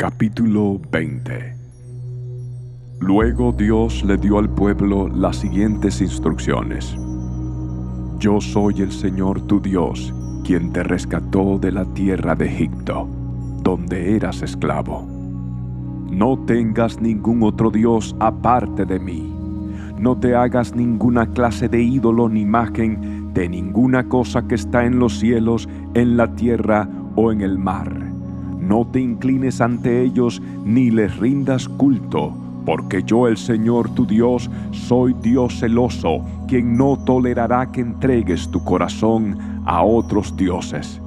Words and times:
Capítulo 0.00 0.80
20 0.90 1.56
Luego 3.00 3.52
Dios 3.52 4.02
le 4.02 4.16
dio 4.16 4.38
al 4.38 4.48
pueblo 4.48 5.08
las 5.08 5.36
siguientes 5.36 6.00
instrucciones. 6.00 6.96
Yo 8.18 8.40
soy 8.40 8.80
el 8.80 8.92
Señor 8.92 9.42
tu 9.42 9.60
Dios, 9.60 10.14
quien 10.42 10.72
te 10.72 10.84
rescató 10.84 11.58
de 11.58 11.72
la 11.72 11.84
tierra 11.92 12.34
de 12.34 12.46
Egipto, 12.46 13.06
donde 13.62 14.16
eras 14.16 14.40
esclavo. 14.40 15.06
No 16.10 16.46
tengas 16.46 16.98
ningún 16.98 17.42
otro 17.42 17.70
Dios 17.70 18.16
aparte 18.20 18.86
de 18.86 18.98
mí. 18.98 19.30
No 19.98 20.16
te 20.16 20.34
hagas 20.34 20.74
ninguna 20.74 21.26
clase 21.26 21.68
de 21.68 21.82
ídolo 21.82 22.30
ni 22.30 22.40
imagen 22.40 23.34
de 23.34 23.50
ninguna 23.50 24.08
cosa 24.08 24.48
que 24.48 24.54
está 24.54 24.86
en 24.86 24.98
los 24.98 25.18
cielos, 25.18 25.68
en 25.92 26.16
la 26.16 26.34
tierra 26.36 26.88
o 27.16 27.32
en 27.32 27.42
el 27.42 27.58
mar 27.58 28.09
no 28.70 28.86
te 28.86 29.00
inclines 29.00 29.60
ante 29.60 30.00
ellos 30.00 30.40
ni 30.64 30.92
les 30.92 31.16
rindas 31.18 31.68
culto, 31.68 32.32
porque 32.64 33.02
yo 33.02 33.26
el 33.26 33.36
Señor 33.36 33.88
tu 33.96 34.06
Dios 34.06 34.48
soy 34.70 35.12
Dios 35.12 35.58
celoso, 35.58 36.20
quien 36.46 36.76
no 36.76 36.96
tolerará 37.04 37.72
que 37.72 37.80
entregues 37.80 38.48
tu 38.48 38.62
corazón 38.62 39.36
a 39.66 39.82
otros 39.82 40.36
dioses. 40.36 41.00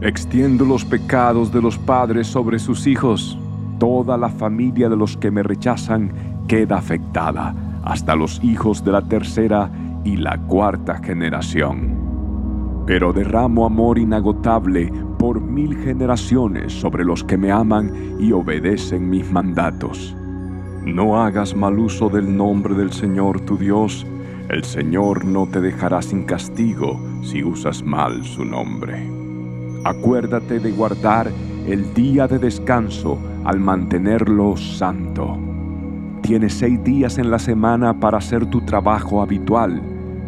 Extiendo 0.00 0.64
los 0.64 0.82
pecados 0.86 1.52
de 1.52 1.60
los 1.60 1.76
padres 1.76 2.26
sobre 2.26 2.58
sus 2.58 2.86
hijos. 2.86 3.38
Toda 3.78 4.16
la 4.16 4.30
familia 4.30 4.88
de 4.88 4.96
los 4.96 5.18
que 5.18 5.30
me 5.30 5.42
rechazan 5.42 6.10
queda 6.48 6.78
afectada, 6.78 7.54
hasta 7.84 8.16
los 8.16 8.42
hijos 8.42 8.82
de 8.82 8.92
la 8.92 9.02
tercera 9.02 9.70
y 10.04 10.16
la 10.16 10.38
cuarta 10.38 11.02
generación. 11.02 12.82
Pero 12.86 13.12
derramo 13.12 13.66
amor 13.66 13.98
inagotable 13.98 14.90
por 15.20 15.38
mil 15.38 15.76
generaciones 15.76 16.72
sobre 16.72 17.04
los 17.04 17.22
que 17.22 17.36
me 17.36 17.52
aman 17.52 17.92
y 18.18 18.32
obedecen 18.32 19.10
mis 19.10 19.30
mandatos. 19.30 20.16
No 20.86 21.20
hagas 21.20 21.54
mal 21.54 21.78
uso 21.78 22.08
del 22.08 22.34
nombre 22.34 22.74
del 22.74 22.90
Señor 22.90 23.42
tu 23.42 23.58
Dios, 23.58 24.06
el 24.48 24.64
Señor 24.64 25.26
no 25.26 25.46
te 25.46 25.60
dejará 25.60 26.00
sin 26.00 26.24
castigo 26.24 26.98
si 27.22 27.44
usas 27.44 27.82
mal 27.82 28.24
su 28.24 28.46
nombre. 28.46 29.06
Acuérdate 29.84 30.58
de 30.58 30.72
guardar 30.72 31.30
el 31.66 31.92
día 31.92 32.26
de 32.26 32.38
descanso 32.38 33.18
al 33.44 33.60
mantenerlo 33.60 34.56
santo. 34.56 35.38
Tienes 36.22 36.54
seis 36.54 36.82
días 36.82 37.18
en 37.18 37.30
la 37.30 37.38
semana 37.38 38.00
para 38.00 38.16
hacer 38.16 38.46
tu 38.46 38.62
trabajo 38.62 39.20
habitual, 39.20 39.82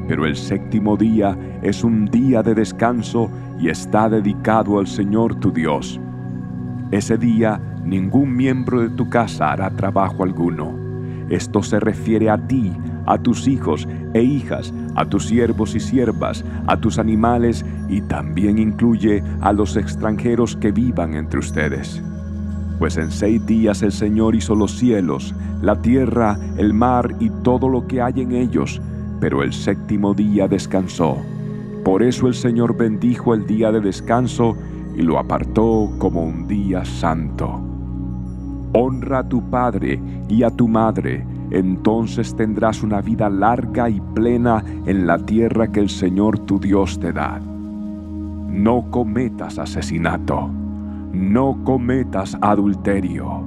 pero 0.06 0.26
el 0.26 0.36
séptimo 0.36 0.98
día 0.98 1.58
es 1.62 1.82
un 1.82 2.04
día 2.10 2.42
de 2.42 2.54
descanso 2.54 3.30
y 3.62 3.68
está 3.68 4.08
dedicado 4.08 4.80
al 4.80 4.88
Señor 4.88 5.36
tu 5.36 5.52
Dios. 5.52 6.00
Ese 6.90 7.16
día 7.16 7.60
ningún 7.84 8.34
miembro 8.34 8.80
de 8.80 8.90
tu 8.90 9.08
casa 9.08 9.52
hará 9.52 9.70
trabajo 9.70 10.24
alguno. 10.24 10.74
Esto 11.30 11.62
se 11.62 11.78
refiere 11.78 12.28
a 12.28 12.36
ti, 12.36 12.72
a 13.06 13.16
tus 13.18 13.46
hijos 13.46 13.86
e 14.14 14.22
hijas, 14.22 14.74
a 14.96 15.04
tus 15.04 15.26
siervos 15.26 15.76
y 15.76 15.80
siervas, 15.80 16.44
a 16.66 16.76
tus 16.76 16.98
animales 16.98 17.64
y 17.88 18.00
también 18.02 18.58
incluye 18.58 19.22
a 19.40 19.52
los 19.52 19.76
extranjeros 19.76 20.56
que 20.56 20.72
vivan 20.72 21.14
entre 21.14 21.38
ustedes. 21.38 22.02
Pues 22.80 22.96
en 22.96 23.12
seis 23.12 23.46
días 23.46 23.82
el 23.82 23.92
Señor 23.92 24.34
hizo 24.34 24.56
los 24.56 24.72
cielos, 24.72 25.36
la 25.62 25.80
tierra, 25.80 26.36
el 26.56 26.74
mar 26.74 27.14
y 27.20 27.30
todo 27.44 27.68
lo 27.68 27.86
que 27.86 28.02
hay 28.02 28.22
en 28.22 28.32
ellos, 28.32 28.82
pero 29.20 29.44
el 29.44 29.52
séptimo 29.52 30.14
día 30.14 30.48
descansó. 30.48 31.18
Por 31.84 32.04
eso 32.04 32.28
el 32.28 32.34
Señor 32.34 32.76
bendijo 32.76 33.34
el 33.34 33.44
día 33.44 33.72
de 33.72 33.80
descanso 33.80 34.56
y 34.94 35.02
lo 35.02 35.18
apartó 35.18 35.90
como 35.98 36.22
un 36.22 36.46
día 36.46 36.84
santo. 36.84 37.60
Honra 38.72 39.18
a 39.18 39.28
tu 39.28 39.42
padre 39.50 40.00
y 40.28 40.44
a 40.44 40.50
tu 40.50 40.68
madre, 40.68 41.26
entonces 41.50 42.36
tendrás 42.36 42.84
una 42.84 43.00
vida 43.00 43.28
larga 43.28 43.90
y 43.90 44.00
plena 44.14 44.62
en 44.86 45.08
la 45.08 45.18
tierra 45.18 45.72
que 45.72 45.80
el 45.80 45.90
Señor 45.90 46.38
tu 46.38 46.60
Dios 46.60 47.00
te 47.00 47.12
da. 47.12 47.40
No 47.40 48.84
cometas 48.90 49.58
asesinato, 49.58 50.48
no 51.12 51.58
cometas 51.64 52.38
adulterio, 52.40 53.42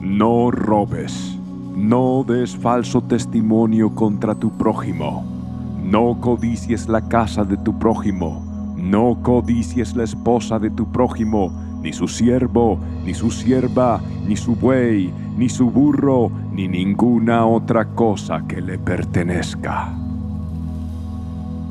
no 0.00 0.50
robes, 0.50 1.38
no 1.74 2.24
des 2.28 2.54
falso 2.54 3.00
testimonio 3.00 3.94
contra 3.94 4.34
tu 4.34 4.50
prójimo 4.50 5.37
no 5.90 6.20
codicies 6.20 6.86
la 6.86 7.08
casa 7.08 7.44
de 7.44 7.56
tu 7.56 7.78
prójimo, 7.78 8.74
no 8.76 9.22
codicies 9.22 9.96
la 9.96 10.04
esposa 10.04 10.58
de 10.58 10.68
tu 10.68 10.92
prójimo, 10.92 11.50
ni 11.82 11.94
su 11.94 12.06
siervo, 12.06 12.78
ni 13.06 13.14
su 13.14 13.30
sierva, 13.30 13.98
ni 14.26 14.36
su 14.36 14.54
buey, 14.54 15.10
ni 15.38 15.48
su 15.48 15.70
burro, 15.70 16.30
ni 16.52 16.68
ninguna 16.68 17.46
otra 17.46 17.86
cosa 17.86 18.44
que 18.46 18.60
le 18.60 18.78
pertenezca. 18.78 19.94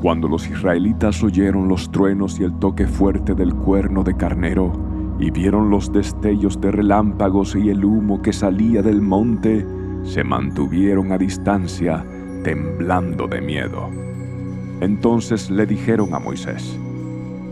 Cuando 0.02 0.26
los 0.26 0.48
israelitas 0.48 1.22
oyeron 1.22 1.68
los 1.68 1.88
truenos 1.92 2.40
y 2.40 2.42
el 2.42 2.54
toque 2.54 2.88
fuerte 2.88 3.36
del 3.36 3.54
cuerno 3.54 4.02
de 4.02 4.16
carnero, 4.16 4.72
y 5.20 5.30
vieron 5.30 5.70
los 5.70 5.92
destellos 5.92 6.60
de 6.60 6.72
relámpagos 6.72 7.54
y 7.54 7.70
el 7.70 7.84
humo 7.84 8.20
que 8.20 8.32
salía 8.32 8.82
del 8.82 9.00
monte, 9.00 9.64
se 10.02 10.24
mantuvieron 10.24 11.12
a 11.12 11.18
distancia, 11.18 12.04
temblando 12.42 13.26
de 13.26 13.40
miedo. 13.40 13.90
Entonces 14.80 15.50
le 15.50 15.66
dijeron 15.66 16.14
a 16.14 16.18
Moisés, 16.18 16.78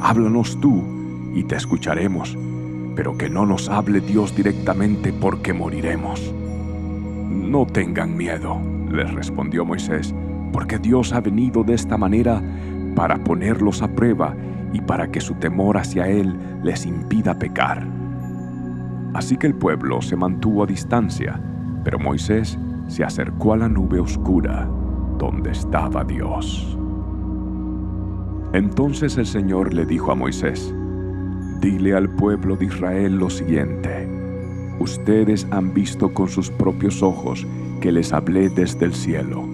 Háblanos 0.01 0.61
tú 0.61 0.83
y 1.35 1.45
te 1.45 1.57
escucharemos, 1.57 2.37
pero 2.95 3.17
que 3.17 3.29
no 3.29 3.47
nos 3.47 3.69
hable 3.69 4.01
Dios 4.01 4.35
directamente 4.37 5.13
porque 5.13 5.53
moriremos. 5.53 6.33
No 7.31 7.67
tengan 7.67 8.17
miedo, 8.17 8.61
les 8.91 9.13
respondió 9.13 9.65
Moisés, 9.65 10.15
porque 10.53 10.79
Dios 10.79 11.13
ha 11.13 11.21
venido 11.21 11.65
de 11.65 11.75
esta 11.75 11.97
manera 11.97 12.43
para 12.95 13.19
ponerlos 13.19 13.83
a 13.83 13.89
prueba 13.89 14.35
y 14.73 14.81
para 14.81 15.11
que 15.11 15.21
su 15.21 15.35
temor 15.35 15.79
hacia 15.79 16.09
Él 16.09 16.37
les 16.63 16.87
impida 16.87 17.39
pecar. 17.39 17.87
Así 19.15 19.37
que 19.37 19.47
el 19.47 19.55
pueblo 19.55 20.03
se 20.03 20.17
mantuvo 20.17 20.65
a 20.65 20.67
distancia, 20.67 21.41
pero 21.85 21.99
Moisés 21.99 22.59
se 22.89 23.05
acercó 23.05 23.53
a 23.53 23.57
la 23.57 23.69
nube 23.69 24.01
oscura 24.01 24.69
donde 25.19 25.51
estaba 25.51 26.05
Dios. 26.05 26.77
Entonces 28.53 29.17
el 29.19 29.27
Señor 29.27 29.75
le 29.75 29.85
dijo 29.87 30.13
a 30.13 30.15
Moisés, 30.15 30.75
Dile 31.61 31.95
al 31.95 32.11
pueblo 32.11 32.57
de 32.57 32.67
Israel 32.67 33.17
lo 33.17 33.31
siguiente, 33.31 34.09
ustedes 34.79 35.47
han 35.51 35.73
visto 35.73 36.13
con 36.13 36.29
sus 36.29 36.51
propios 36.51 37.03
ojos 37.03 37.47
que 37.81 37.93
les 37.93 38.13
hablé 38.13 38.51
desde 38.51 38.85
el 38.85 38.95
cielo. 38.95 39.45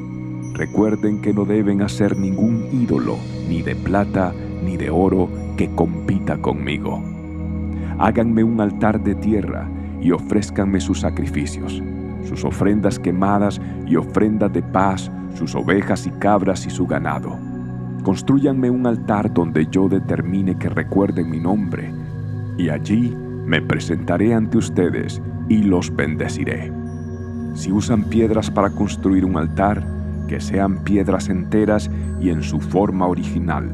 Recuerden 0.55 1.21
que 1.23 1.33
no 1.33 1.45
deben 1.45 1.81
hacer 1.81 2.19
ningún 2.19 2.69
ídolo, 2.73 3.17
ni 3.49 3.63
de 3.63 3.75
plata, 3.75 4.35
ni 4.65 4.77
de 4.77 4.91
oro, 4.91 5.29
que 5.57 5.71
compita 5.75 6.39
conmigo. 6.39 7.03
Háganme 7.99 8.45
un 8.45 8.61
altar 8.61 9.03
de 9.03 9.15
tierra 9.15 9.69
y 10.01 10.11
ofrézcanme 10.11 10.81
sus 10.81 11.01
sacrificios, 11.01 11.83
sus 12.25 12.45
ofrendas 12.45 12.99
quemadas 12.99 13.61
y 13.87 13.97
ofrendas 13.97 14.53
de 14.53 14.63
paz, 14.63 15.11
sus 15.35 15.55
ovejas 15.55 16.07
y 16.07 16.11
cabras 16.11 16.67
y 16.67 16.71
su 16.71 16.87
ganado 16.87 17.53
Construyanme 18.03 18.69
un 18.69 18.85
altar 18.89 19.33
donde 19.33 19.69
yo 19.71 19.89
determine 19.89 20.57
que 20.57 20.69
recuerden 20.69 21.31
mi 21.31 21.39
nombre, 21.39 21.95
y 22.59 22.69
allí 22.69 23.15
me 23.47 23.63
presentaré 23.63 24.35
ante 24.35 24.59
ustedes 24.59 25.23
y 25.49 25.59
los 25.59 25.95
bendeciré. 25.95 26.73
Si 27.55 27.71
usan 27.71 28.03
piedras 28.05 28.51
para 28.51 28.71
construir 28.71 29.25
un 29.25 29.37
altar, 29.37 29.87
que 30.27 30.41
sean 30.41 30.83
piedras 30.83 31.29
enteras 31.29 31.91
y 32.21 32.31
en 32.31 32.43
su 32.43 32.61
forma 32.61 33.07
original. 33.07 33.71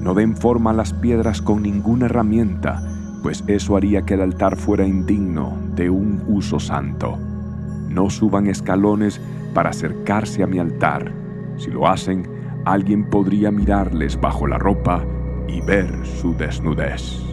No 0.00 0.14
den 0.14 0.36
forma 0.36 0.70
a 0.70 0.74
las 0.74 0.92
piedras 0.92 1.40
con 1.40 1.62
ninguna 1.62 2.06
herramienta, 2.06 2.82
pues 3.22 3.44
eso 3.46 3.76
haría 3.76 4.02
que 4.02 4.14
el 4.14 4.22
altar 4.22 4.56
fuera 4.56 4.84
indigno 4.84 5.56
de 5.76 5.88
un 5.88 6.20
uso 6.26 6.58
santo. 6.58 7.16
No 7.92 8.10
suban 8.10 8.46
escalones 8.46 9.20
para 9.54 9.70
acercarse 9.70 10.42
a 10.42 10.46
mi 10.46 10.58
altar. 10.58 11.12
Si 11.56 11.70
lo 11.70 11.86
hacen, 11.86 12.26
alguien 12.64 13.04
podría 13.04 13.50
mirarles 13.50 14.20
bajo 14.20 14.46
la 14.46 14.58
ropa 14.58 15.04
y 15.46 15.60
ver 15.60 15.90
su 16.04 16.34
desnudez. 16.34 17.31